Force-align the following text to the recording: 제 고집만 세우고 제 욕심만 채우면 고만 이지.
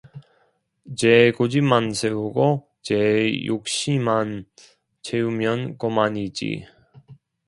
제 0.97 1.31
고집만 1.31 1.93
세우고 1.93 2.67
제 2.81 3.45
욕심만 3.45 4.47
채우면 5.03 5.77
고만 5.77 6.17
이지. 6.17 6.65